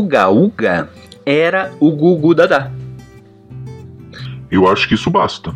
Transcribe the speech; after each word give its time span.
Uga 0.00 0.30
Uga 0.30 0.88
era 1.26 1.72
o 1.78 1.90
Gugu 1.90 2.34
Dadá. 2.34 2.70
Eu 4.50 4.66
acho 4.66 4.88
que 4.88 4.94
isso 4.94 5.10
basta. 5.10 5.54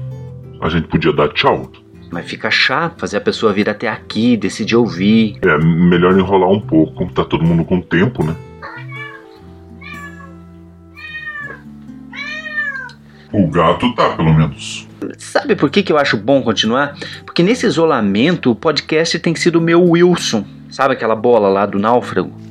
A 0.61 0.69
gente 0.69 0.87
podia 0.87 1.15
dar 1.15 1.31
tchau. 1.31 1.73
Mas 2.11 2.27
fica 2.27 2.51
chato 2.51 3.01
fazer 3.01 3.17
a 3.17 3.21
pessoa 3.23 3.55
vir 3.55 3.71
até 3.71 3.89
aqui, 3.89 4.37
decidir 4.37 4.77
ouvir. 4.77 5.39
É 5.41 5.57
melhor 5.57 6.13
enrolar 6.13 6.51
um 6.51 6.61
pouco. 6.61 7.11
Tá 7.11 7.25
todo 7.25 7.43
mundo 7.43 7.65
com 7.65 7.81
tempo, 7.81 8.23
né? 8.23 8.37
O 13.33 13.49
gato 13.49 13.95
tá, 13.95 14.11
pelo 14.11 14.35
menos. 14.35 14.87
Sabe 15.17 15.57
por 15.57 15.71
que, 15.71 15.83
que 15.83 15.91
eu 15.91 15.97
acho 15.97 16.19
bom 16.19 16.43
continuar? 16.43 16.95
Porque 17.25 17.43
nesse 17.43 17.65
isolamento 17.65 18.51
o 18.51 18.55
podcast 18.55 19.19
tem 19.19 19.35
sido 19.35 19.59
meu 19.59 19.83
Wilson. 19.83 20.45
Sabe 20.71 20.93
aquela 20.93 21.17
bola 21.17 21.49
lá 21.49 21.65
do 21.65 21.79
náufrago? 21.79 22.45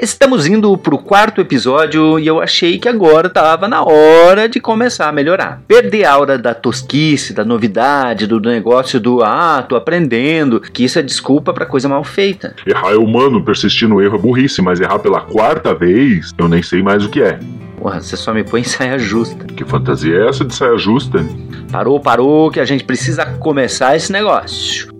Estamos 0.00 0.46
indo 0.46 0.78
pro 0.78 0.96
quarto 0.96 1.40
episódio 1.40 2.20
e 2.20 2.26
eu 2.28 2.40
achei 2.40 2.78
que 2.78 2.88
agora 2.88 3.28
tava 3.28 3.66
na 3.66 3.82
hora 3.82 4.48
de 4.48 4.60
começar 4.60 5.08
a 5.08 5.12
melhorar. 5.12 5.60
Perder 5.66 6.04
a 6.04 6.12
aura 6.12 6.38
da 6.38 6.54
tosquice, 6.54 7.32
da 7.34 7.44
novidade, 7.44 8.28
do 8.28 8.38
negócio 8.38 9.00
do 9.00 9.24
ah, 9.24 9.60
tô 9.68 9.74
aprendendo, 9.74 10.60
que 10.60 10.84
isso 10.84 11.00
é 11.00 11.02
desculpa 11.02 11.52
pra 11.52 11.66
coisa 11.66 11.88
mal 11.88 12.04
feita. 12.04 12.54
Errar 12.64 12.92
é 12.92 12.96
humano, 12.96 13.42
persistir 13.42 13.88
no 13.88 14.00
erro 14.00 14.14
é 14.14 14.18
burrice, 14.20 14.62
mas 14.62 14.80
errar 14.80 15.00
pela 15.00 15.20
quarta 15.20 15.74
vez, 15.74 16.32
eu 16.38 16.48
nem 16.48 16.62
sei 16.62 16.80
mais 16.80 17.04
o 17.04 17.08
que 17.08 17.20
é. 17.20 17.40
Porra, 17.76 18.00
você 18.00 18.16
só 18.16 18.32
me 18.32 18.44
põe 18.44 18.60
em 18.60 18.64
saia 18.64 19.00
justa. 19.00 19.46
Que 19.46 19.64
fantasia 19.64 20.14
é 20.14 20.28
essa 20.28 20.44
de 20.44 20.54
saia 20.54 20.78
justa? 20.78 21.26
Parou, 21.72 21.98
parou, 21.98 22.52
que 22.52 22.60
a 22.60 22.64
gente 22.64 22.84
precisa 22.84 23.26
começar 23.26 23.96
esse 23.96 24.12
negócio. 24.12 24.96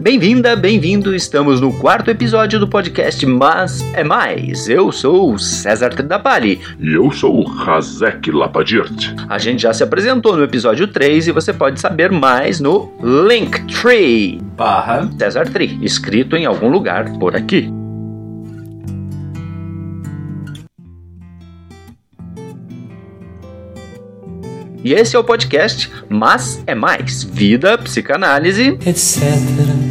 Bem-vinda, 0.00 0.56
bem-vindo. 0.56 1.14
Estamos 1.14 1.60
no 1.60 1.78
quarto 1.78 2.10
episódio 2.10 2.58
do 2.58 2.66
podcast 2.66 3.24
Mas 3.26 3.82
é 3.92 4.02
Mais. 4.02 4.66
Eu 4.66 4.90
sou 4.90 5.34
o 5.34 5.38
César 5.38 5.90
Tridapali. 5.90 6.58
E 6.78 6.94
eu 6.94 7.10
sou 7.10 7.40
o 7.40 7.44
Razek 7.44 8.30
Lapadirt. 8.30 9.14
A 9.28 9.36
gente 9.36 9.60
já 9.62 9.74
se 9.74 9.82
apresentou 9.82 10.36
no 10.36 10.42
episódio 10.42 10.88
3 10.88 11.28
e 11.28 11.32
você 11.32 11.52
pode 11.52 11.78
saber 11.78 12.10
mais 12.10 12.60
no 12.60 12.90
Linktree 13.02 14.40
barra 14.56 15.06
César 15.18 15.50
Tree, 15.50 15.78
escrito 15.82 16.34
em 16.34 16.46
algum 16.46 16.70
lugar 16.70 17.18
por 17.18 17.36
aqui. 17.36 17.70
E 24.82 24.94
esse 24.94 25.14
é 25.14 25.18
o 25.18 25.24
podcast 25.24 25.90
Mas 26.08 26.62
é 26.66 26.74
Mais 26.74 27.22
Vida, 27.22 27.76
Psicanálise. 27.76 28.78
etc. 28.86 29.89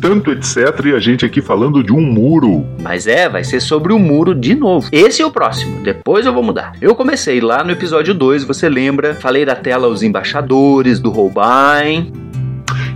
Tanto 0.00 0.30
etc. 0.32 0.86
E 0.86 0.94
a 0.94 0.98
gente 0.98 1.24
aqui 1.26 1.42
falando 1.42 1.82
de 1.82 1.92
um 1.92 2.00
muro. 2.00 2.66
Mas 2.80 3.06
é, 3.06 3.28
vai 3.28 3.44
ser 3.44 3.60
sobre 3.60 3.92
o 3.92 3.98
muro 3.98 4.34
de 4.34 4.54
novo. 4.54 4.88
Esse 4.90 5.20
é 5.22 5.26
o 5.26 5.30
próximo, 5.30 5.80
depois 5.82 6.24
eu 6.24 6.32
vou 6.32 6.42
mudar. 6.42 6.72
Eu 6.80 6.94
comecei 6.94 7.40
lá 7.40 7.62
no 7.62 7.70
episódio 7.70 8.14
2, 8.14 8.44
você 8.44 8.68
lembra? 8.68 9.14
Falei 9.14 9.44
da 9.44 9.54
tela 9.54 9.88
Os 9.88 10.02
Embaixadores, 10.02 10.98
do 11.00 11.10
Holbein, 11.10 12.12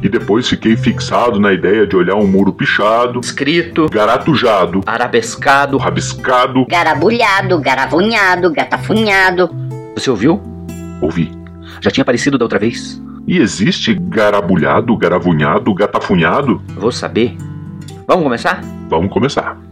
E 0.03 0.09
depois 0.09 0.49
fiquei 0.49 0.77
fixado 0.77 1.39
na 1.39 1.53
ideia 1.53 1.87
de 1.87 1.95
olhar 1.97 2.15
um 2.17 2.27
muro 2.27 2.53
pichado, 2.53 3.21
escrito, 3.21 3.89
garatujado, 3.91 4.81
arabescado. 4.87 5.77
rabiscado. 5.77 6.67
Garabulhado, 6.69 7.59
garavunhado, 7.61 8.51
gatafunhado. 8.51 9.51
Você 9.95 10.11
ouviu? 10.11 10.41
Ouvi. 11.01 11.31
Já 11.81 11.91
tinha 11.91 12.03
aparecido 12.03 12.39
da 12.39 12.45
outra 12.45 12.59
vez? 12.59 13.01
E 13.27 13.39
existe 13.39 13.95
garabulhado, 13.95 14.97
garavunhado, 14.97 15.73
gatafunhado? 15.73 16.61
Vou 16.77 16.93
saber. 16.93 17.37
Vamos 18.07 18.25
começar? 18.25 18.61
Vamos 18.89 19.11
começar. 19.11 19.64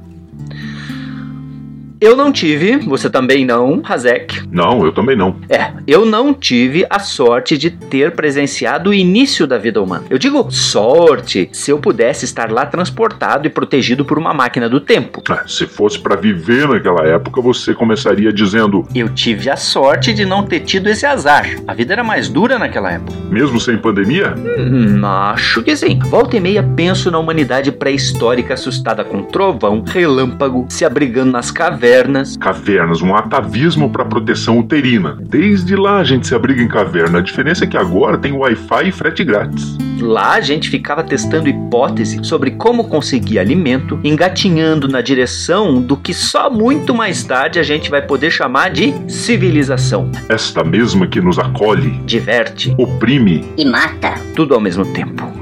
Eu 2.02 2.16
não 2.16 2.32
tive, 2.32 2.78
você 2.78 3.08
também 3.08 3.44
não, 3.44 3.80
Razek. 3.80 4.42
Não, 4.50 4.84
eu 4.84 4.90
também 4.90 5.14
não. 5.14 5.36
É, 5.48 5.70
eu 5.86 6.04
não 6.04 6.34
tive 6.34 6.84
a 6.90 6.98
sorte 6.98 7.56
de 7.56 7.70
ter 7.70 8.10
presenciado 8.10 8.90
o 8.90 8.92
início 8.92 9.46
da 9.46 9.56
vida 9.56 9.80
humana. 9.80 10.02
Eu 10.10 10.18
digo 10.18 10.50
sorte 10.50 11.48
se 11.52 11.70
eu 11.70 11.78
pudesse 11.78 12.24
estar 12.24 12.50
lá 12.50 12.66
transportado 12.66 13.46
e 13.46 13.50
protegido 13.50 14.04
por 14.04 14.18
uma 14.18 14.34
máquina 14.34 14.68
do 14.68 14.80
tempo. 14.80 15.22
Ah, 15.30 15.44
Se 15.46 15.64
fosse 15.64 15.96
pra 15.96 16.16
viver 16.16 16.66
naquela 16.66 17.06
época, 17.06 17.40
você 17.40 17.72
começaria 17.72 18.32
dizendo, 18.32 18.84
Eu 18.92 19.08
tive 19.08 19.48
a 19.48 19.56
sorte 19.56 20.12
de 20.12 20.24
não 20.24 20.42
ter 20.44 20.58
tido 20.58 20.88
esse 20.88 21.06
azar. 21.06 21.46
A 21.68 21.72
vida 21.72 21.92
era 21.92 22.02
mais 22.02 22.28
dura 22.28 22.58
naquela 22.58 22.90
época. 22.90 23.16
mesmo 23.30 23.60
sem 23.60 23.78
pandemia? 23.78 24.34
Hum, 24.58 25.06
acho 25.06 25.62
que 25.62 25.76
sim. 25.76 26.00
Volta 26.06 26.36
e 26.36 26.40
meia 26.40 26.64
penso 26.74 27.12
na 27.12 27.20
humanidade 27.20 27.70
pré-histórica 27.70 28.54
assustada 28.54 29.04
com 29.04 29.22
trovão, 29.22 29.84
relâmpago, 29.86 30.66
se 30.68 30.84
abrigando 30.84 31.30
nas 31.30 31.52
cavernas. 31.52 31.91
Cavernas, 32.40 33.02
um 33.02 33.14
atavismo 33.14 33.90
para 33.90 34.02
proteção 34.02 34.58
uterina. 34.58 35.18
Desde 35.20 35.76
lá 35.76 35.98
a 35.98 36.04
gente 36.04 36.26
se 36.26 36.34
abriga 36.34 36.62
em 36.62 36.66
caverna. 36.68 37.18
A 37.18 37.20
diferença 37.20 37.64
é 37.64 37.66
que 37.66 37.76
agora 37.76 38.16
tem 38.16 38.32
Wi-Fi 38.32 38.88
e 38.88 38.92
frete 38.92 39.22
grátis. 39.22 39.76
Lá 40.00 40.32
a 40.36 40.40
gente 40.40 40.70
ficava 40.70 41.04
testando 41.04 41.50
hipóteses 41.50 42.26
sobre 42.26 42.52
como 42.52 42.88
conseguir 42.88 43.38
alimento, 43.38 44.00
engatinhando 44.02 44.88
na 44.88 45.02
direção 45.02 45.82
do 45.82 45.94
que 45.94 46.14
só 46.14 46.48
muito 46.48 46.94
mais 46.94 47.22
tarde 47.24 47.58
a 47.58 47.62
gente 47.62 47.90
vai 47.90 48.00
poder 48.00 48.30
chamar 48.30 48.70
de 48.70 48.94
civilização. 49.06 50.10
Esta 50.30 50.64
mesma 50.64 51.06
que 51.06 51.20
nos 51.20 51.38
acolhe, 51.38 51.90
Diverte, 52.06 52.74
oprime, 52.78 53.44
E 53.58 53.66
mata. 53.66 54.14
tudo 54.34 54.54
ao 54.54 54.60
mesmo 54.60 54.86
tempo. 54.94 55.41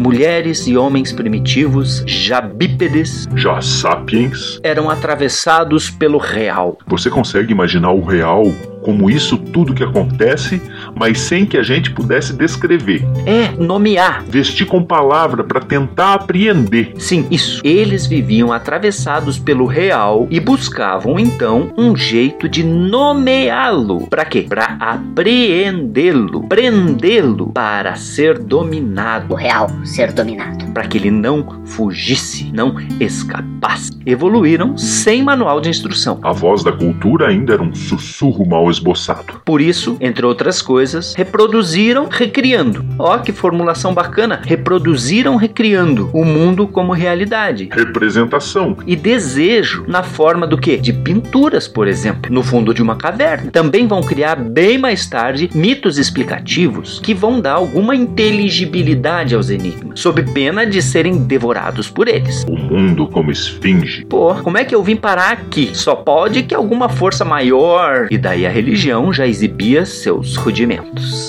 Mulheres 0.00 0.66
e 0.66 0.78
homens 0.78 1.12
primitivos, 1.12 2.02
já 2.06 2.40
bípedes, 2.40 3.28
já 3.36 3.60
sapiens. 3.60 4.58
eram 4.62 4.88
atravessados 4.88 5.90
pelo 5.90 6.16
real. 6.16 6.78
Você 6.86 7.10
consegue 7.10 7.52
imaginar 7.52 7.90
o 7.92 8.02
real 8.02 8.44
como 8.80 9.10
isso 9.10 9.36
tudo 9.36 9.74
que 9.74 9.84
acontece, 9.84 10.58
mas 10.96 11.20
sem 11.20 11.44
que 11.46 11.56
a 11.56 11.62
gente 11.62 11.90
pudesse 11.90 12.32
descrever. 12.32 13.02
É, 13.26 13.50
nomear. 13.62 14.24
Vestir 14.26 14.66
com 14.66 14.82
palavra 14.82 15.44
para 15.44 15.60
tentar 15.60 16.14
apreender. 16.14 16.92
Sim, 16.98 17.26
isso. 17.30 17.60
Eles 17.64 18.06
viviam 18.06 18.52
atravessados 18.52 19.38
pelo 19.38 19.66
real 19.66 20.26
e 20.30 20.38
buscavam 20.40 21.18
então 21.18 21.72
um 21.76 21.96
jeito 21.96 22.48
de 22.48 22.62
nomeá-lo. 22.64 24.06
Para 24.08 24.24
quê? 24.24 24.46
Para 24.48 24.76
apreendê-lo, 24.80 26.42
prendê-lo 26.48 27.52
para 27.52 27.94
ser 27.96 28.38
dominado, 28.38 29.32
O 29.32 29.36
real 29.36 29.70
ser 29.84 30.12
dominado. 30.12 30.64
para 30.72 30.86
que 30.86 30.98
ele 30.98 31.10
não 31.10 31.60
fugisse, 31.64 32.50
não 32.52 32.74
escapasse. 33.00 33.90
Evoluíram 34.06 34.76
sem 34.76 35.22
manual 35.22 35.60
de 35.60 35.68
instrução. 35.68 36.18
A 36.22 36.32
voz 36.32 36.62
da 36.64 36.72
cultura 36.72 37.28
ainda 37.28 37.54
era 37.54 37.62
um 37.62 37.74
sussurro 37.74 38.46
mal 38.46 38.70
esboçado. 38.70 39.40
Por 39.44 39.60
isso, 39.60 39.96
entre 40.00 40.24
outras 40.24 40.60
coisas, 40.62 40.79
reproduziram 41.16 42.08
recriando. 42.08 42.84
Ó, 42.98 43.18
que 43.18 43.32
formulação 43.32 43.92
bacana! 43.92 44.40
Reproduziram 44.44 45.36
recriando 45.36 46.10
o 46.12 46.24
mundo 46.24 46.66
como 46.66 46.92
realidade. 46.92 47.68
Representação. 47.70 48.76
e 48.86 48.96
desejo 48.96 49.84
na 49.86 50.02
forma 50.02 50.46
do 50.46 50.58
que? 50.58 50.76
De 50.76 50.92
pinturas, 50.92 51.68
por 51.68 51.86
exemplo, 51.86 52.32
no 52.32 52.42
fundo 52.42 52.72
de 52.72 52.82
uma 52.82 52.96
caverna. 52.96 53.50
Também 53.50 53.86
vão 53.86 54.02
criar 54.02 54.36
bem 54.36 54.78
mais 54.78 55.06
tarde 55.06 55.50
mitos 55.54 55.98
explicativos 55.98 57.00
que 57.02 57.14
vão 57.14 57.40
dar 57.40 57.54
alguma 57.54 57.94
inteligibilidade 57.94 59.34
aos 59.34 59.50
enigmas, 59.50 60.00
sob 60.00 60.22
pena 60.32 60.66
de 60.66 60.80
serem 60.82 61.18
devorados 61.18 61.88
por 61.90 62.08
eles. 62.08 62.44
O 62.48 62.56
mundo 62.56 63.06
como 63.06 63.30
esfinge. 63.30 64.04
Pô, 64.06 64.34
como 64.36 64.58
é 64.58 64.64
que 64.64 64.74
eu 64.74 64.82
vim 64.82 64.96
parar 64.96 65.32
aqui? 65.32 65.70
Só 65.74 65.94
pode 65.94 66.42
que 66.42 66.54
alguma 66.54 66.88
força 66.88 67.24
maior. 67.24 68.08
E 68.10 68.18
daí 68.18 68.46
a 68.46 68.50
religião 68.50 69.12
já 69.12 69.26
exibia 69.26 69.84
seus 69.84 70.36
rudimentos. 70.36 70.69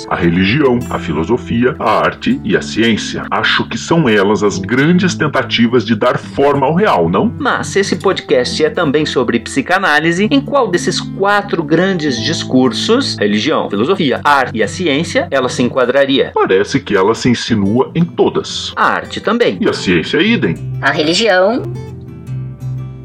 A 0.08 0.16
religião, 0.16 0.80
a 0.90 1.00
filosofia, 1.00 1.76
a 1.80 2.00
arte 2.00 2.40
e 2.44 2.56
a 2.56 2.62
ciência. 2.62 3.24
Acho 3.32 3.68
que 3.68 3.78
são 3.78 4.08
elas 4.08 4.44
as 4.44 4.58
grandes 4.58 5.16
tentativas 5.16 5.86
de 5.86 5.96
dar 5.96 6.18
forma 6.18 6.66
ao 6.66 6.76
real, 6.76 7.10
não? 7.10 7.34
Mas 7.40 7.68
se 7.68 7.80
esse 7.80 7.96
podcast 7.96 8.64
é 8.64 8.70
também 8.70 9.06
sobre 9.06 9.40
psicanálise, 9.40 10.28
em 10.30 10.42
qual 10.42 10.68
desses 10.68 11.00
quatro 11.00 11.64
grandes 11.64 12.22
discursos, 12.22 13.18
religião, 13.18 13.70
filosofia, 13.70 14.22
arte 14.24 14.58
e 14.58 14.64
a 14.64 14.68
ciência, 14.68 15.28
ela 15.32 15.50
se 15.50 15.64
enquadraria? 15.64 16.32
Parece 16.34 16.80
que 16.80 16.96
ela 16.96 17.16
se 17.16 17.30
insinua 17.30 17.92
em 17.96 18.04
todas. 18.04 18.74
A 18.76 18.86
arte 18.86 19.22
também. 19.22 19.58
E 19.62 19.70
a 19.70 19.74
ciência 19.74 20.18
é 20.18 20.24
idem. 20.24 20.56
A 20.82 20.92
religião. 20.92 21.64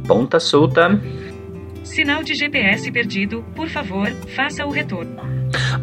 Ponta 0.07 0.39
solta. 0.39 1.01
Sinal 1.83 2.23
de 2.23 2.35
GPS 2.35 2.91
perdido, 2.91 3.45
por 3.55 3.69
favor, 3.69 4.11
faça 4.35 4.67
o 4.67 4.71
retorno. 4.71 5.17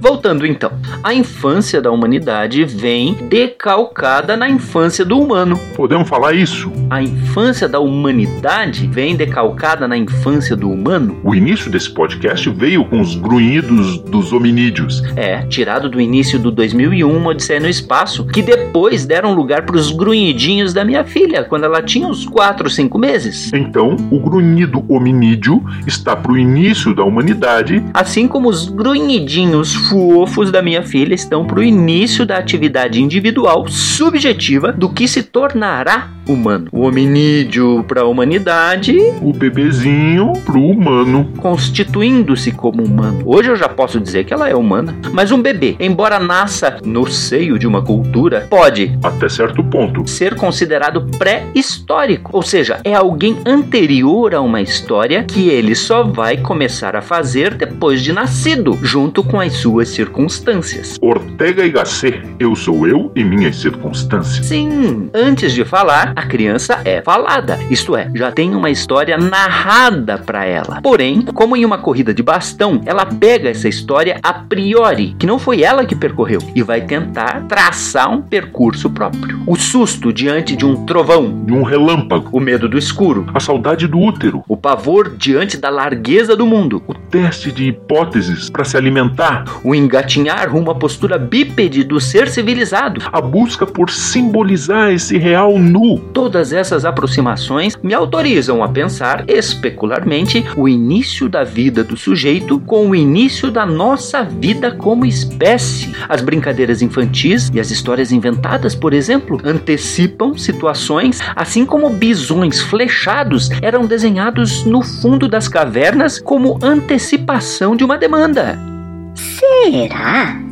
Voltando 0.03 0.45
então, 0.45 0.69
a 1.01 1.13
infância 1.13 1.81
da 1.81 1.89
humanidade 1.89 2.65
vem 2.65 3.13
decalcada 3.29 4.35
na 4.35 4.49
infância 4.49 5.05
do 5.05 5.17
humano. 5.17 5.57
Podemos 5.77 6.09
falar 6.09 6.33
isso? 6.33 6.69
A 6.89 7.01
infância 7.01 7.69
da 7.69 7.79
humanidade 7.79 8.85
vem 8.85 9.15
decalcada 9.15 9.87
na 9.87 9.95
infância 9.95 10.57
do 10.57 10.69
humano? 10.69 11.21
O 11.23 11.33
início 11.33 11.71
desse 11.71 11.89
podcast 11.89 12.49
veio 12.49 12.83
com 12.83 12.99
os 12.99 13.15
grunhidos 13.15 13.97
dos 13.99 14.33
hominídeos. 14.33 15.01
É, 15.15 15.37
tirado 15.43 15.89
do 15.89 16.01
início 16.01 16.37
do 16.37 16.51
2001, 16.51 17.09
uma 17.09 17.29
Odisseia 17.29 17.61
no 17.61 17.69
Espaço, 17.69 18.25
que 18.25 18.41
depois 18.41 19.05
deram 19.05 19.33
lugar 19.33 19.65
para 19.65 19.77
os 19.77 19.89
grunhidinhos 19.89 20.73
da 20.73 20.83
minha 20.83 21.05
filha, 21.05 21.45
quando 21.45 21.63
ela 21.63 21.81
tinha 21.81 22.05
uns 22.05 22.25
4, 22.25 22.69
5 22.69 22.99
meses. 22.99 23.53
Então, 23.53 23.95
o 24.11 24.19
grunhido 24.19 24.83
hominídeo 24.89 25.63
está 25.87 26.13
pro 26.13 26.37
início 26.37 26.93
da 26.93 27.05
humanidade, 27.05 27.81
Assim 27.93 28.27
como 28.27 28.49
os 28.49 28.67
grunhidinhos 28.67 29.92
fofos 29.93 30.49
da 30.49 30.59
minha 30.59 30.81
filha 30.81 31.13
estão 31.13 31.45
pro 31.45 31.63
início 31.63 32.25
da 32.25 32.37
atividade 32.37 32.99
individual 32.99 33.67
subjetiva 33.67 34.71
do 34.71 34.89
que 34.89 35.07
se 35.07 35.21
tornará 35.21 36.09
humano. 36.27 36.67
O 36.71 36.87
hominídeo 36.87 37.83
para 37.83 38.01
a 38.01 38.05
humanidade, 38.05 38.97
o 39.21 39.33
bebezinho 39.33 40.33
pro 40.45 40.59
humano. 40.59 41.29
constituindo-se 41.37 42.51
como 42.51 42.83
humano. 42.83 43.21
Hoje 43.25 43.49
eu 43.49 43.55
já 43.55 43.67
posso 43.67 43.99
dizer 43.99 44.23
que 44.23 44.33
ela 44.33 44.49
é 44.49 44.55
humana. 44.55 44.95
Mas 45.11 45.31
um 45.31 45.41
bebê, 45.41 45.75
embora 45.79 46.19
nasça 46.19 46.77
no 46.83 47.05
seio 47.09 47.59
de 47.59 47.67
uma 47.67 47.83
cultura, 47.83 48.47
pode 48.49 48.97
Até 49.03 49.29
certo 49.29 49.63
ponto. 49.63 50.07
ser 50.09 50.35
considerado 50.35 51.05
pré-histórico, 51.17 52.31
ou 52.33 52.41
seja, 52.41 52.79
é 52.83 52.95
alguém 52.95 53.37
anterior 53.45 54.33
a 54.33 54.41
uma 54.41 54.61
história 54.61 55.23
que 55.23 55.49
ele 55.49 55.75
só 55.75 56.03
vai 56.03 56.37
começar 56.37 56.95
a 56.95 57.01
fazer 57.01 57.53
depois 57.53 58.01
de 58.01 58.13
nascido, 58.13 58.79
junto 58.81 59.23
com 59.23 59.39
as 59.39 59.53
suas 59.53 59.72
circunstâncias. 59.81 60.97
Ortega 61.01 61.65
y 61.65 61.71
Gasset, 61.71 62.21
eu 62.39 62.55
sou 62.55 62.87
eu 62.87 63.11
e 63.15 63.23
minhas 63.23 63.55
circunstâncias. 63.55 64.45
Sim, 64.45 65.09
antes 65.13 65.53
de 65.53 65.65
falar, 65.65 66.13
a 66.15 66.23
criança 66.25 66.81
é 66.85 67.01
falada, 67.01 67.59
isto 67.69 67.95
é, 67.95 68.09
já 68.13 68.31
tem 68.31 68.55
uma 68.55 68.69
história 68.69 69.17
narrada 69.17 70.17
para 70.17 70.45
ela. 70.45 70.81
Porém, 70.81 71.21
como 71.21 71.55
em 71.57 71.65
uma 71.65 71.77
corrida 71.77 72.13
de 72.13 72.21
bastão, 72.23 72.81
ela 72.85 73.05
pega 73.05 73.49
essa 73.49 73.67
história 73.67 74.19
a 74.21 74.33
priori, 74.33 75.15
que 75.17 75.25
não 75.25 75.39
foi 75.39 75.61
ela 75.61 75.85
que 75.85 75.95
percorreu, 75.95 76.39
e 76.55 76.61
vai 76.61 76.81
tentar 76.81 77.45
traçar 77.47 78.11
um 78.11 78.21
percurso 78.21 78.89
próprio. 78.89 79.41
O 79.47 79.55
susto 79.55 80.13
diante 80.13 80.55
de 80.55 80.65
um 80.65 80.85
trovão, 80.85 81.43
De 81.43 81.53
um 81.53 81.63
relâmpago, 81.63 82.29
o 82.31 82.39
medo 82.39 82.67
do 82.67 82.77
escuro, 82.77 83.25
a 83.33 83.39
saudade 83.39 83.87
do 83.87 83.99
útero, 83.99 84.43
o 84.47 84.55
pavor 84.55 85.15
diante 85.17 85.57
da 85.57 85.69
largueza 85.69 86.35
do 86.35 86.45
mundo, 86.45 86.83
o 86.87 86.93
teste 86.93 87.51
de 87.51 87.65
hipóteses 87.65 88.49
para 88.49 88.63
se 88.63 88.77
alimentar, 88.77 89.45
o 89.63 89.73
engatinhar 89.73 90.51
rumo 90.51 90.71
à 90.71 90.75
postura 90.75 91.17
bípede 91.17 91.83
do 91.83 91.99
ser 91.99 92.27
civilizado. 92.27 93.01
a 93.11 93.21
busca 93.21 93.65
por 93.65 93.89
simbolizar 93.89 94.91
esse 94.91 95.17
real 95.17 95.57
nu. 95.57 95.99
Todas 96.13 96.51
essas 96.51 96.85
aproximações 96.85 97.75
me 97.81 97.93
autorizam 97.93 98.63
a 98.63 98.67
pensar 98.67 99.23
especularmente 99.27 100.43
o 100.55 100.67
início 100.67 101.29
da 101.29 101.43
vida 101.43 101.83
do 101.83 101.95
sujeito 101.95 102.59
com 102.59 102.89
o 102.89 102.95
início 102.95 103.51
da 103.51 103.65
nossa 103.65 104.23
vida 104.23 104.71
como 104.71 105.05
espécie. 105.05 105.91
As 106.09 106.21
brincadeiras 106.21 106.81
infantis 106.81 107.49
e 107.53 107.59
as 107.59 107.71
histórias 107.71 108.11
inventadas, 108.11 108.75
por 108.75 108.93
exemplo, 108.93 109.39
antecipam 109.43 110.37
situações, 110.37 111.19
assim 111.35 111.65
como 111.65 111.89
bisões 111.89 112.61
flechados 112.61 113.49
eram 113.61 113.85
desenhados 113.85 114.65
no 114.65 114.81
fundo 114.81 115.27
das 115.27 115.47
cavernas 115.47 116.19
como 116.19 116.59
antecipação 116.61 117.75
de 117.75 117.83
uma 117.83 117.97
demanda. 117.97 118.72
Será? 119.15 120.43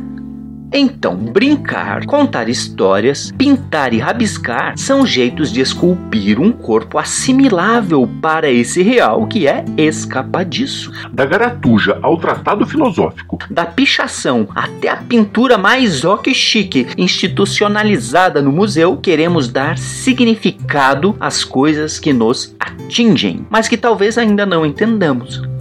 Então, 0.74 1.16
brincar, 1.16 2.06
contar 2.06 2.48
histórias, 2.48 3.30
pintar 3.36 3.92
e 3.92 3.98
rabiscar 3.98 4.72
são 4.78 5.06
jeitos 5.06 5.52
de 5.52 5.60
esculpir 5.60 6.40
um 6.40 6.50
corpo 6.50 6.98
assimilável 6.98 8.08
para 8.22 8.50
esse 8.50 8.82
real 8.82 9.26
que 9.26 9.46
é 9.46 9.64
escapadiço. 9.76 10.90
Da 11.12 11.26
garatuja 11.26 11.98
ao 12.00 12.16
tratado 12.16 12.66
filosófico, 12.66 13.38
Da 13.50 13.66
pichação 13.66 14.48
até 14.54 14.88
a 14.88 14.96
pintura 14.96 15.58
mais 15.58 16.02
que 16.22 16.32
chique, 16.32 16.86
institucionalizada 16.96 18.40
no 18.40 18.50
museu, 18.50 18.96
queremos 18.96 19.48
dar 19.48 19.76
significado 19.76 21.14
às 21.20 21.44
coisas 21.44 21.98
que 21.98 22.12
nos 22.12 22.56
atingem, 22.58 23.46
mas 23.50 23.68
que 23.68 23.76
talvez 23.76 24.16
ainda 24.16 24.46
não 24.46 24.64
entendamos. 24.64 25.51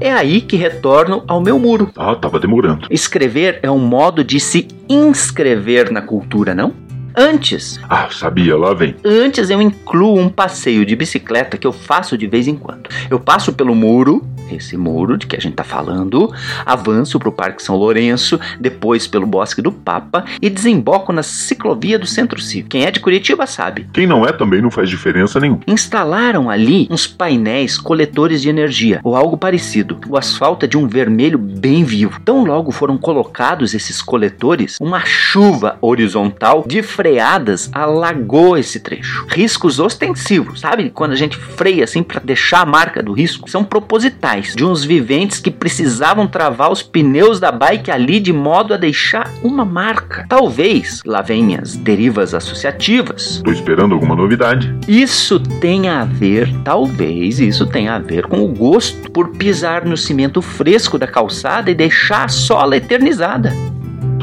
É 0.00 0.10
aí 0.12 0.40
que 0.40 0.56
retorno 0.56 1.22
ao 1.28 1.40
meu 1.40 1.58
muro. 1.58 1.90
ah, 1.96 2.14
tava 2.14 2.40
demorando. 2.40 2.86
Escrever 2.90 3.60
é 3.62 3.70
um 3.70 3.78
modo 3.78 4.24
de 4.24 4.40
se 4.40 4.66
inscrever 4.88 5.90
na 5.92 6.00
cultura, 6.00 6.54
não? 6.54 6.72
Antes, 7.16 7.78
Ah, 7.88 8.08
sabia, 8.10 8.56
lá 8.56 8.72
vem. 8.72 8.94
antes 9.04 9.50
eu 9.50 9.60
incluo 9.60 10.16
um 10.18 10.28
passeio 10.28 10.86
de 10.86 10.94
bicicleta 10.94 11.58
que 11.58 11.66
eu 11.66 11.72
faço 11.72 12.16
de 12.16 12.26
vez 12.28 12.46
em 12.46 12.54
quando. 12.54 12.88
Eu 13.10 13.18
passo 13.18 13.52
pelo 13.52 13.74
muro, 13.74 14.24
esse 14.56 14.76
muro 14.76 15.16
de 15.16 15.26
que 15.26 15.36
a 15.36 15.40
gente 15.40 15.54
tá 15.54 15.64
falando, 15.64 16.32
avanço 16.64 17.18
pro 17.18 17.32
Parque 17.32 17.62
São 17.62 17.76
Lourenço, 17.76 18.38
depois 18.58 19.06
pelo 19.06 19.26
Bosque 19.26 19.62
do 19.62 19.72
Papa 19.72 20.24
e 20.40 20.50
desemboco 20.50 21.12
na 21.12 21.22
ciclovia 21.22 21.98
do 21.98 22.06
Centro 22.06 22.40
Cívico. 22.40 22.70
Quem 22.70 22.84
é 22.84 22.90
de 22.90 23.00
Curitiba 23.00 23.46
sabe. 23.46 23.86
Quem 23.92 24.06
não 24.06 24.26
é 24.26 24.32
também 24.32 24.60
não 24.60 24.70
faz 24.70 24.88
diferença 24.88 25.40
nenhuma. 25.40 25.60
Instalaram 25.66 26.50
ali 26.50 26.86
uns 26.90 27.06
painéis 27.06 27.78
coletores 27.78 28.42
de 28.42 28.48
energia, 28.48 29.00
ou 29.02 29.16
algo 29.16 29.36
parecido. 29.36 29.98
O 30.08 30.16
asfalto 30.16 30.64
é 30.64 30.68
de 30.68 30.76
um 30.76 30.86
vermelho 30.86 31.38
bem 31.38 31.84
vivo. 31.84 32.20
Tão 32.24 32.44
logo 32.44 32.70
foram 32.70 32.96
colocados 32.96 33.74
esses 33.74 34.00
coletores, 34.02 34.76
uma 34.80 35.04
chuva 35.04 35.76
horizontal 35.80 36.64
de 36.66 36.82
freadas 36.82 37.70
alagou 37.72 38.56
esse 38.56 38.80
trecho. 38.80 39.26
Riscos 39.28 39.78
ostensivos, 39.78 40.60
sabe? 40.60 40.90
Quando 40.90 41.12
a 41.12 41.16
gente 41.16 41.36
freia 41.36 41.84
assim 41.84 42.02
para 42.02 42.20
deixar 42.20 42.60
a 42.60 42.66
marca 42.66 43.02
do 43.02 43.12
risco, 43.12 43.50
são 43.50 43.64
propositais 43.64 44.39
de 44.54 44.64
uns 44.64 44.84
viventes 44.84 45.38
que 45.38 45.50
precisavam 45.50 46.26
travar 46.26 46.70
os 46.70 46.82
pneus 46.82 47.38
da 47.38 47.50
bike 47.52 47.90
ali 47.90 48.18
de 48.20 48.32
modo 48.32 48.74
a 48.74 48.76
deixar 48.76 49.30
uma 49.42 49.64
marca. 49.64 50.26
Talvez, 50.28 51.02
lá 51.04 51.22
vem 51.22 51.56
as 51.56 51.76
derivas 51.76 52.34
associativas, 52.34 53.40
Tô 53.44 53.50
esperando 53.52 53.94
alguma 53.94 54.14
novidade. 54.16 54.74
isso 54.88 55.38
tem 55.60 55.88
a 55.88 56.04
ver, 56.04 56.52
talvez 56.64 57.40
isso 57.40 57.66
tenha 57.66 57.94
a 57.94 57.98
ver 57.98 58.26
com 58.26 58.40
o 58.44 58.48
gosto 58.48 59.10
por 59.10 59.28
pisar 59.30 59.84
no 59.84 59.96
cimento 59.96 60.40
fresco 60.42 60.98
da 60.98 61.06
calçada 61.06 61.70
e 61.70 61.74
deixar 61.74 62.24
a 62.24 62.28
sola 62.28 62.76
eternizada. 62.76 63.52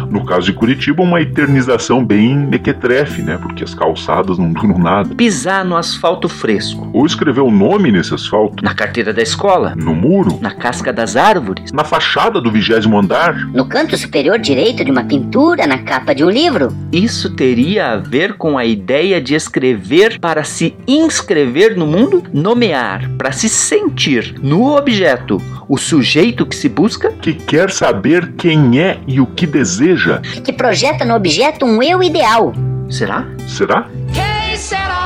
No 0.10 0.26
caso 0.26 0.46
de 0.46 0.54
Curitiba, 0.54 1.04
uma 1.04 1.22
eternização 1.22 2.04
bem 2.04 2.36
mequetrefe, 2.36 3.22
né? 3.22 3.38
Porque 3.42 3.64
as 3.64 3.74
calçadas 3.74 4.38
não 4.38 4.52
duram 4.52 4.78
nada. 4.78 5.16
Pisar 5.16 5.66
no 5.66 5.76
asfalto 5.76 6.30
fresco, 6.30 6.90
Ou 6.94 7.06
escrever 7.06 7.42
o 7.42 7.52
nome 7.52 7.92
nesse 7.92 8.14
asfalto, 8.14 8.64
na 8.64 8.74
carteira 8.74 9.14
da 9.14 9.22
escola, 9.22 9.74
no 9.76 9.94
muro, 9.94 10.38
na 10.42 10.52
casca 10.52 10.92
das 10.94 11.16
árvores, 11.16 11.72
na 11.72 11.84
fachada 11.84 12.42
do 12.42 12.52
vigésimo 12.52 12.98
andar. 12.98 13.36
No 13.54 13.66
canto 13.66 13.98
superior 13.98 14.40
direito 14.40 14.84
de 14.84 14.92
uma 14.92 15.04
pintura, 15.04 15.68
na 15.68 15.80
capa 15.80 16.14
de 16.14 16.24
um 16.24 16.30
livro? 16.30 16.76
isso 16.92 17.36
teria 17.36 17.92
a 17.92 17.98
ver 17.98 18.34
com 18.34 18.58
a 18.58 18.66
ideia 18.66 19.22
de 19.22 19.36
escrever 19.36 20.20
para 20.20 20.44
se 20.44 20.76
inscrever 20.88 21.78
no 21.78 21.86
mundo, 21.86 22.24
nomear 22.34 23.10
para 23.18 23.32
se 23.32 23.50
sentir 23.50 24.36
no 24.42 24.76
objeto 24.76 25.42
o 25.70 25.78
sujeito 25.78 26.46
que 26.46 26.56
se 26.56 26.70
busca? 26.70 27.12
Que 27.12 27.34
quer 27.34 27.70
saber 27.70 28.34
quem 28.38 28.80
é 28.80 29.00
e 29.06 29.20
o 29.20 29.26
que 29.26 29.46
deseja. 29.46 29.97
Que 30.44 30.54
projeta 30.54 31.04
no 31.04 31.16
objeto 31.16 31.66
um 31.66 31.82
eu 31.82 32.02
ideal. 32.04 32.54
Será? 32.90 33.26
Será? 33.48 33.90
Que 34.14 34.58
será, 34.58 34.97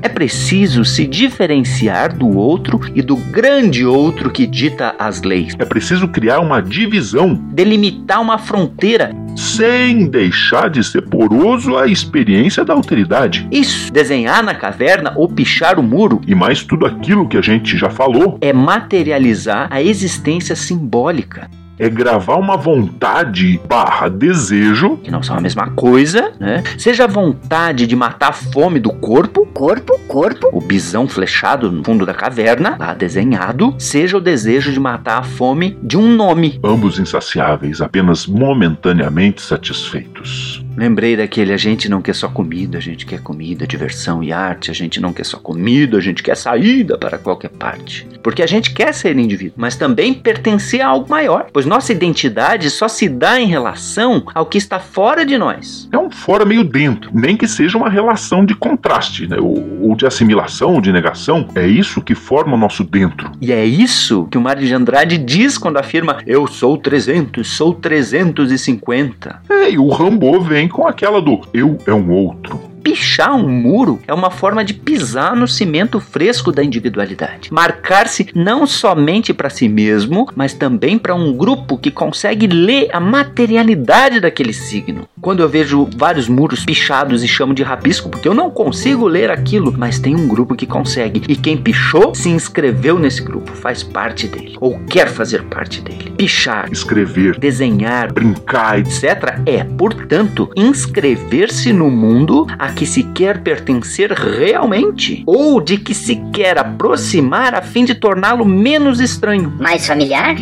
É 0.00 0.08
preciso 0.08 0.84
se 0.84 1.06
diferenciar 1.06 2.16
do 2.16 2.36
outro 2.36 2.80
e 2.94 3.02
do 3.02 3.16
grande 3.16 3.84
outro 3.84 4.30
que 4.30 4.46
dita 4.46 4.94
as 4.98 5.22
leis. 5.22 5.54
É 5.58 5.64
preciso 5.64 6.08
criar 6.08 6.40
uma 6.40 6.60
divisão 6.60 7.34
Delimitar 7.34 8.20
uma 8.20 8.38
fronteira. 8.38 9.12
sem 9.36 10.08
deixar 10.08 10.70
de 10.70 10.82
ser 10.84 11.02
poroso 11.02 11.76
a 11.76 11.86
experiência 11.86 12.64
da 12.64 12.74
alteridade. 12.74 13.46
Isso, 13.50 13.92
desenhar 13.92 14.42
na 14.42 14.54
caverna 14.54 15.12
ou 15.16 15.28
pichar 15.28 15.78
o 15.78 15.82
muro 15.82 16.20
E 16.26 16.34
mais 16.34 16.62
tudo 16.62 16.86
aquilo 16.86 17.28
que 17.28 17.36
a 17.36 17.42
gente 17.42 17.76
já 17.76 17.90
falou 17.90 18.38
é 18.40 18.52
materializar 18.52 19.68
a 19.70 19.82
existência 19.82 20.54
simbólica, 20.54 21.48
é 21.78 21.88
gravar 21.88 22.36
uma 22.36 22.56
vontade 22.56 23.60
barra 23.68 24.08
desejo 24.08 24.96
que 24.98 25.10
não 25.10 25.22
são 25.22 25.36
a 25.36 25.40
mesma 25.40 25.70
coisa, 25.70 26.32
né? 26.40 26.62
Seja 26.76 27.04
a 27.04 27.06
vontade 27.06 27.86
de 27.86 27.94
matar 27.96 28.28
a 28.30 28.32
fome 28.32 28.78
do 28.80 28.90
corpo, 28.92 29.46
Corpo, 29.46 29.98
corpo. 30.06 30.48
o 30.52 30.60
bisão 30.60 31.08
flechado 31.08 31.70
no 31.70 31.82
fundo 31.84 32.04
da 32.06 32.14
caverna, 32.14 32.76
lá 32.78 32.94
desenhado, 32.94 33.74
seja 33.78 34.16
o 34.16 34.20
desejo 34.20 34.72
de 34.72 34.78
matar 34.78 35.18
a 35.18 35.22
fome 35.22 35.76
de 35.82 35.96
um 35.96 36.14
nome. 36.14 36.60
ambos 36.64 36.98
insaciáveis, 36.98 37.80
apenas 37.80 38.26
momentaneamente 38.26 39.40
satisfeitos. 39.42 40.64
Lembrei 40.78 41.16
daquele, 41.16 41.52
a 41.52 41.56
gente 41.56 41.88
não 41.88 42.00
quer 42.00 42.14
só 42.14 42.28
comida, 42.28 42.78
a 42.78 42.80
gente 42.80 43.04
quer 43.04 43.20
comida, 43.20 43.66
diversão 43.66 44.22
e 44.22 44.32
arte, 44.32 44.70
a 44.70 44.74
gente 44.74 45.00
não 45.00 45.12
quer 45.12 45.24
só 45.24 45.36
comida, 45.36 45.98
a 45.98 46.00
gente 46.00 46.22
quer 46.22 46.36
saída 46.36 46.96
para 46.96 47.18
qualquer 47.18 47.48
parte. 47.48 48.06
Porque 48.22 48.44
a 48.44 48.46
gente 48.46 48.72
quer 48.72 48.94
ser 48.94 49.18
indivíduo, 49.18 49.54
mas 49.56 49.74
também 49.74 50.14
pertencer 50.14 50.80
a 50.80 50.86
algo 50.86 51.10
maior, 51.10 51.48
pois 51.52 51.66
nossa 51.66 51.90
identidade 51.90 52.70
só 52.70 52.86
se 52.86 53.08
dá 53.08 53.40
em 53.40 53.48
relação 53.48 54.22
ao 54.32 54.46
que 54.46 54.56
está 54.56 54.78
fora 54.78 55.26
de 55.26 55.36
nós. 55.36 55.88
É 55.90 55.98
um 55.98 56.12
fora 56.12 56.44
meio 56.44 56.62
dentro, 56.62 57.10
nem 57.12 57.36
que 57.36 57.48
seja 57.48 57.76
uma 57.76 57.90
relação 57.90 58.46
de 58.46 58.54
contraste, 58.54 59.26
né? 59.26 59.36
ou, 59.36 59.88
ou 59.88 59.96
de 59.96 60.06
assimilação, 60.06 60.74
ou 60.74 60.80
de 60.80 60.92
negação. 60.92 61.48
É 61.56 61.66
isso 61.66 62.00
que 62.00 62.14
forma 62.14 62.54
o 62.54 62.58
nosso 62.58 62.84
dentro. 62.84 63.32
E 63.40 63.50
é 63.50 63.64
isso 63.64 64.28
que 64.30 64.38
o 64.38 64.40
Mário 64.40 64.64
de 64.64 64.72
Andrade 64.72 65.18
diz 65.18 65.58
quando 65.58 65.78
afirma: 65.78 66.18
Eu 66.24 66.46
sou 66.46 66.78
300, 66.78 67.48
sou 67.48 67.74
350. 67.74 69.42
É, 69.50 69.72
e 69.72 69.78
o 69.78 69.88
Rambo 69.88 70.40
vem 70.40 70.67
com 70.68 70.86
aquela 70.86 71.20
do 71.20 71.40
eu 71.52 71.78
é 71.86 71.92
um 71.92 72.10
outro. 72.10 72.60
Pichar 72.82 73.34
um 73.34 73.48
muro 73.48 74.00
é 74.06 74.14
uma 74.14 74.30
forma 74.30 74.64
de 74.64 74.74
pisar 74.74 75.34
no 75.34 75.48
cimento 75.48 76.00
fresco 76.00 76.52
da 76.52 76.62
individualidade. 76.62 77.52
Marcar-se 77.52 78.28
não 78.34 78.66
somente 78.66 79.32
para 79.34 79.50
si 79.50 79.68
mesmo, 79.68 80.28
mas 80.34 80.54
também 80.54 80.98
para 80.98 81.14
um 81.14 81.32
grupo 81.32 81.76
que 81.76 81.90
consegue 81.90 82.46
ler 82.46 82.88
a 82.92 83.00
materialidade 83.00 84.20
daquele 84.20 84.52
signo. 84.52 85.08
Quando 85.20 85.40
eu 85.40 85.48
vejo 85.48 85.88
vários 85.96 86.28
muros 86.28 86.64
pichados 86.64 87.22
e 87.22 87.28
chamo 87.28 87.54
de 87.54 87.62
rabisco, 87.62 88.08
porque 88.08 88.28
eu 88.28 88.34
não 88.34 88.50
consigo 88.50 89.06
ler 89.06 89.30
aquilo, 89.30 89.74
mas 89.76 89.98
tem 89.98 90.14
um 90.14 90.28
grupo 90.28 90.54
que 90.54 90.66
consegue. 90.66 91.22
E 91.28 91.36
quem 91.36 91.56
pichou 91.56 92.14
se 92.14 92.28
inscreveu 92.28 92.98
nesse 92.98 93.22
grupo, 93.22 93.52
faz 93.52 93.82
parte 93.82 94.26
dele, 94.26 94.56
ou 94.60 94.78
quer 94.80 95.08
fazer 95.08 95.42
parte 95.44 95.80
dele. 95.80 96.12
Pichar, 96.16 96.68
Escrever, 96.70 97.38
desenhar, 97.38 98.12
brincar, 98.12 98.78
etc. 98.78 99.40
é, 99.44 99.64
portanto, 99.64 100.50
inscrever-se 100.56 101.72
no 101.72 101.90
mundo 101.90 102.46
a 102.58 102.67
que 102.68 102.86
se 102.86 103.02
quer 103.02 103.42
pertencer 103.42 104.12
realmente, 104.12 105.22
ou 105.26 105.60
de 105.60 105.78
que 105.78 105.94
se 105.94 106.16
quer 106.32 106.58
aproximar 106.58 107.54
a 107.54 107.62
fim 107.62 107.84
de 107.84 107.94
torná-lo 107.94 108.44
menos 108.44 109.00
estranho. 109.00 109.52
Mais 109.58 109.86
familiar? 109.86 110.36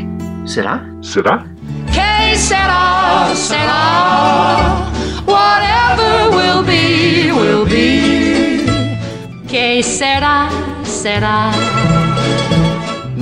Será? 0.45 0.85
será? 1.02 1.45
Que 1.92 2.37
será, 2.37 3.33
será. 3.35 4.87
Whatever 5.26 6.30
will 6.37 6.62
be, 6.62 7.33
will 7.33 7.64
be. 7.64 8.66
Que 9.49 9.83
será, 9.83 10.49
será. 10.85 11.50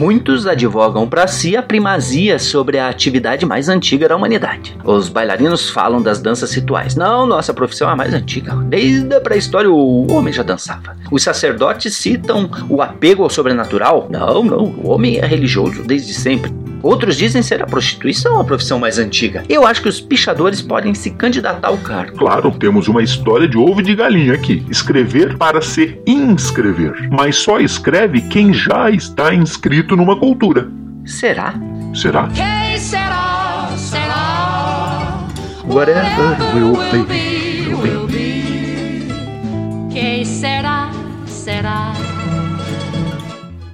Muitos 0.05 0.47
advogam 0.47 1.09
para 1.09 1.27
si 1.27 1.57
a 1.57 1.63
primazia 1.63 2.39
sobre 2.39 2.79
a 2.79 2.91
atividade 2.91 3.47
mais 3.47 3.71
antiga 3.71 4.07
da 4.07 4.15
humanidade. 4.15 4.77
Os 4.85 5.09
bailarinos 5.09 5.71
falam 5.71 6.03
das 6.03 6.21
danças 6.21 6.53
rituais. 6.53 6.95
Não, 6.95 7.27
nossa 7.27 7.55
profissão 7.55 7.89
é 7.89 7.93
a 7.95 7.97
mais 7.97 8.13
antiga. 8.13 8.55
Desde 8.55 9.15
a 9.15 9.21
pré-história 9.23 9.71
o 9.71 10.13
homem 10.13 10.31
já 10.31 10.43
dançava. 10.43 10.95
Os 11.11 11.23
sacerdotes 11.23 11.97
citam 11.97 12.51
o 12.69 12.83
apego 12.83 13.23
ao 13.23 13.31
sobrenatural. 13.31 14.07
Não, 14.11 14.45
não, 14.45 14.65
o 14.65 14.91
homem 14.91 15.17
é 15.17 15.25
religioso 15.25 15.83
desde 15.83 16.13
sempre. 16.13 16.53
Outros 16.85 17.17
dizem 17.17 17.43
ser 17.43 17.63
a 17.63 17.67
prostituição 17.67 18.39
a 18.39 18.45
profissão 18.45 18.79
mais 18.79 18.99
antiga. 18.99 19.43
Eu 19.49 19.67
acho 19.67 19.81
que 19.81 19.89
os 19.89 20.03
pichadores 20.03 20.61
podem 20.61 20.93
se 20.93 21.11
candidatar 21.11 21.69
ao 21.69 21.79
cargo. 21.79 22.19
Claro, 22.19 22.51
temos 22.51 22.89
uma 22.89 23.03
história 23.03 23.49
de 23.49 23.57
ovo 23.57 23.83
de 23.83 23.95
galinha 23.95 24.35
aqui. 24.35 24.63
Escrever 24.69 25.39
para 25.39 25.63
se 25.63 25.99
inscrever. 26.07 27.09
Mas 27.11 27.37
só 27.37 27.59
escreve 27.59 28.21
quem 28.29 28.53
já 28.53 28.91
está 28.91 29.33
inscrito 29.35 29.97
numa 29.97 30.19
cultura. 30.19 30.71
Será? 31.07 31.55
Será? 31.95 32.29
Que 32.29 32.79
será, 32.79 33.71
será. 33.79 35.25
Whatever 35.67 36.37
will 36.55 36.73
will 36.73 37.05
be, 37.07 37.65
be, 37.65 37.75
will 37.75 38.07
be. 38.07 39.09
Que 39.91 40.23
será, 40.27 40.91
será. 41.27 42.04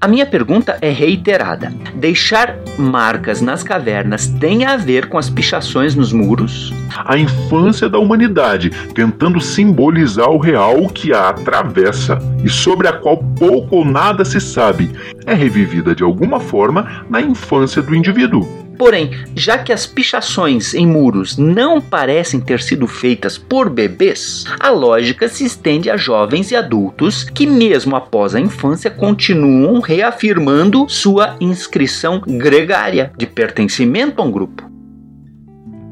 A 0.01 0.09
minha 0.09 0.25
pergunta 0.25 0.79
é 0.81 0.89
reiterada. 0.89 1.71
Deixar 1.95 2.57
marcas 2.79 3.43
nas 3.43 3.63
cavernas 3.63 4.29
tem 4.29 4.65
a 4.65 4.75
ver 4.75 5.11
com 5.11 5.19
as 5.19 5.29
pichações 5.29 5.95
nos 5.95 6.11
muros? 6.11 6.73
A 7.05 7.19
infância 7.19 7.87
da 7.87 7.99
humanidade, 7.99 8.71
tentando 8.95 9.39
simbolizar 9.43 10.31
o 10.31 10.39
real 10.39 10.89
que 10.89 11.13
a 11.13 11.29
atravessa 11.29 12.19
e 12.43 12.49
sobre 12.49 12.89
a 12.89 12.95
qual 12.95 13.19
pouco 13.39 13.77
ou 13.77 13.85
nada 13.85 14.25
se 14.25 14.41
sabe, 14.41 14.91
é 15.27 15.35
revivida 15.35 15.95
de 15.95 16.03
alguma 16.03 16.41
forma 16.41 17.05
na 17.11 17.21
infância 17.21 17.83
do 17.83 17.95
indivíduo. 17.95 18.60
Porém, 18.81 19.11
já 19.37 19.59
que 19.59 19.75
as 19.75 19.87
pichações 19.87 20.73
em 20.73 20.87
muros 20.87 21.37
não 21.37 21.83
parecem 21.83 22.41
ter 22.41 22.63
sido 22.63 22.87
feitas 22.87 23.37
por 23.37 23.69
bebês, 23.69 24.47
a 24.59 24.71
lógica 24.71 25.29
se 25.29 25.45
estende 25.45 25.91
a 25.91 25.99
jovens 25.99 26.51
e 26.51 26.57
adultos 26.57 27.23
que, 27.23 27.47
mesmo 27.47 27.95
após 27.95 28.35
a 28.35 28.41
infância, 28.41 28.91
continuam 28.91 29.81
reafirmando 29.81 30.89
sua 30.89 31.37
inscrição 31.43 32.23
gregária 32.27 33.13
de 33.19 33.27
pertencimento 33.27 34.23
a 34.23 34.25
um 34.25 34.31
grupo. 34.31 34.63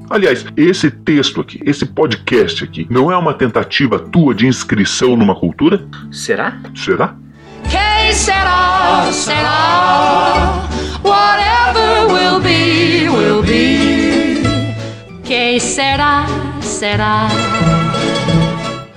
Aliás, 0.08 0.46
esse 0.56 0.90
texto 0.90 1.42
aqui, 1.42 1.60
esse 1.66 1.84
podcast 1.84 2.64
aqui, 2.64 2.86
não 2.88 3.12
é 3.12 3.16
uma 3.18 3.34
tentativa 3.34 3.98
tua 3.98 4.34
de 4.34 4.46
inscrição 4.46 5.14
numa 5.14 5.38
cultura? 5.38 5.86
Será? 6.10 6.58
Será? 6.74 7.14
Que 7.64 8.14
será, 8.14 9.12
será. 9.12 10.66
Whatever 11.04 11.47
will 12.28 12.40
be, 12.40 13.08
will 13.08 13.42
be. 13.42 14.42
Que 15.24 15.58
será, 15.60 16.26
será. 16.60 17.28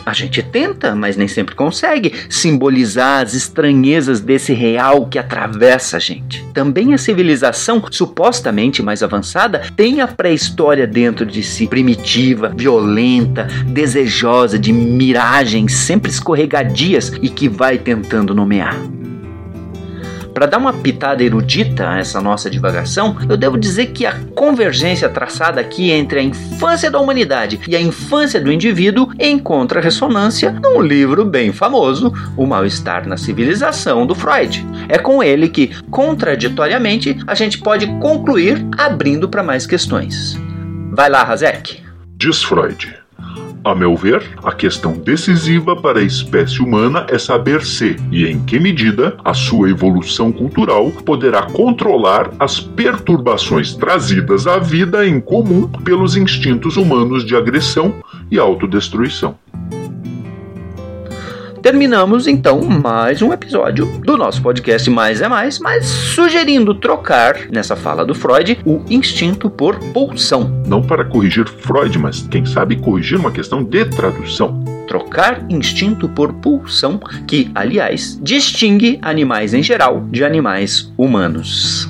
A 0.05 0.13
gente 0.13 0.41
tenta, 0.41 0.95
mas 0.95 1.15
nem 1.15 1.27
sempre 1.27 1.55
consegue 1.55 2.11
simbolizar 2.27 3.21
as 3.21 3.33
estranhezas 3.33 4.19
desse 4.19 4.51
real 4.51 5.05
que 5.05 5.19
atravessa 5.19 5.97
a 5.97 5.99
gente. 5.99 6.43
Também 6.53 6.93
a 6.93 6.97
civilização, 6.97 7.81
supostamente 7.89 8.81
mais 8.81 9.03
avançada, 9.03 9.61
tem 9.75 10.01
a 10.01 10.07
pré-história 10.07 10.87
dentro 10.87 11.25
de 11.25 11.43
si, 11.43 11.67
primitiva, 11.67 12.51
violenta, 12.55 13.43
desejosa 13.67 14.57
de 14.57 14.73
miragens 14.73 15.73
sempre 15.73 16.11
escorregadias 16.11 17.13
e 17.21 17.29
que 17.29 17.47
vai 17.47 17.77
tentando 17.77 18.33
nomear. 18.33 19.00
Para 20.33 20.45
dar 20.45 20.57
uma 20.57 20.73
pitada 20.73 21.23
erudita 21.23 21.89
a 21.89 21.99
essa 21.99 22.21
nossa 22.21 22.49
divagação, 22.49 23.17
eu 23.29 23.35
devo 23.35 23.57
dizer 23.57 23.87
que 23.87 24.05
a 24.05 24.17
convergência 24.35 25.09
traçada 25.09 25.59
aqui 25.59 25.91
entre 25.91 26.19
a 26.19 26.23
infância 26.23 26.89
da 26.89 26.99
humanidade 26.99 27.59
e 27.67 27.75
a 27.75 27.81
infância 27.81 28.39
do 28.39 28.51
indivíduo 28.51 29.09
encontra 29.19 29.81
ressonância 29.81 30.51
num 30.51 30.81
livro 30.81 31.25
bem 31.25 31.51
famoso, 31.51 32.13
O 32.37 32.45
Mal-Estar 32.45 33.07
na 33.07 33.17
Civilização, 33.17 34.05
do 34.07 34.15
Freud. 34.15 34.65
É 34.87 34.97
com 34.97 35.21
ele 35.21 35.49
que, 35.49 35.75
contraditoriamente, 35.89 37.17
a 37.27 37.35
gente 37.35 37.57
pode 37.57 37.87
concluir 37.99 38.65
abrindo 38.77 39.27
para 39.27 39.43
mais 39.43 39.65
questões. 39.65 40.39
Vai 40.91 41.09
lá, 41.09 41.23
Razek. 41.23 41.81
Diz 42.17 42.43
Freud. 42.43 43.00
A 43.63 43.75
meu 43.75 43.95
ver, 43.95 44.23
a 44.43 44.51
questão 44.51 44.93
decisiva 44.93 45.75
para 45.75 45.99
a 45.99 46.03
espécie 46.03 46.63
humana 46.63 47.05
é 47.07 47.19
saber 47.19 47.61
se 47.63 47.95
e 48.11 48.25
em 48.25 48.43
que 48.43 48.59
medida 48.59 49.15
a 49.23 49.35
sua 49.35 49.69
evolução 49.69 50.31
cultural 50.31 50.89
poderá 51.05 51.43
controlar 51.43 52.31
as 52.39 52.59
perturbações 52.59 53.75
trazidas 53.75 54.47
à 54.47 54.57
vida 54.57 55.05
em 55.07 55.21
comum 55.21 55.67
pelos 55.67 56.15
instintos 56.15 56.75
humanos 56.75 57.23
de 57.23 57.35
agressão 57.35 57.93
e 58.31 58.39
autodestruição. 58.39 59.37
Terminamos 61.61 62.25
então 62.25 62.59
mais 62.63 63.21
um 63.21 63.31
episódio 63.31 63.85
do 63.99 64.17
nosso 64.17 64.41
podcast 64.41 64.89
Mais 64.89 65.21
é 65.21 65.27
Mais, 65.27 65.59
mas 65.59 65.85
sugerindo 65.85 66.73
trocar, 66.73 67.35
nessa 67.51 67.75
fala 67.75 68.03
do 68.03 68.15
Freud, 68.15 68.59
o 68.65 68.81
instinto 68.89 69.47
por 69.47 69.77
pulsão. 69.93 70.63
Não 70.65 70.81
para 70.81 71.05
corrigir 71.05 71.47
Freud, 71.47 71.99
mas 71.99 72.21
quem 72.23 72.47
sabe 72.47 72.77
corrigir 72.77 73.19
uma 73.19 73.31
questão 73.31 73.63
de 73.63 73.85
tradução. 73.85 74.63
Trocar 74.87 75.45
instinto 75.49 76.09
por 76.09 76.33
pulsão, 76.33 76.99
que, 77.27 77.51
aliás, 77.53 78.19
distingue 78.19 78.97
animais 78.99 79.53
em 79.53 79.61
geral 79.61 80.03
de 80.09 80.23
animais 80.23 80.91
humanos. 80.97 81.87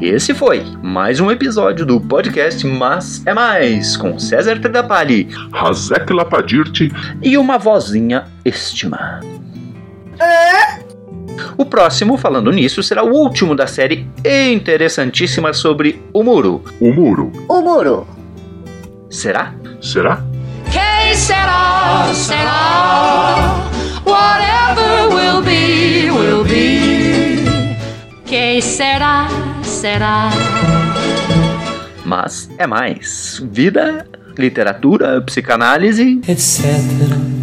Esse 0.00 0.34
foi 0.34 0.64
mais 0.82 1.20
um 1.20 1.30
episódio 1.30 1.86
do 1.86 2.00
podcast 2.00 2.66
Mas 2.66 3.24
é 3.26 3.32
Mais, 3.32 3.96
com 3.96 4.18
César 4.18 4.60
Tredapali 4.60 5.28
Hazek 5.52 6.12
Lapadirte, 6.12 6.92
e 7.22 7.38
uma 7.38 7.58
vozinha 7.58 8.24
estima. 8.44 9.20
O 11.56 11.64
próximo, 11.64 12.16
falando 12.16 12.50
nisso, 12.50 12.82
será 12.82 13.02
o 13.02 13.12
último 13.12 13.54
da 13.54 13.66
série 13.66 14.06
interessantíssima 14.24 15.52
sobre 15.52 16.02
o 16.12 16.22
muro. 16.22 16.62
o 16.80 16.92
muro. 16.92 17.32
O 17.48 17.60
muro. 17.60 18.06
Será? 19.08 19.54
Será? 19.80 20.22
Que 20.70 21.14
será, 21.14 22.12
será. 22.12 23.70
Whatever 24.04 25.14
will 25.14 25.42
be, 25.42 26.10
will 26.10 26.44
be. 26.44 27.76
Que 28.24 28.60
será, 28.60 29.28
será. 29.84 30.30
Mas 32.06 32.48
é 32.56 32.66
mais. 32.66 33.44
Vida 33.52 34.06
literatura, 34.38 35.20
psicanálise, 35.20 36.22
etc. 36.26 37.33